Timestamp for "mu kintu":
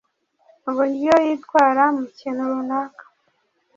1.97-2.43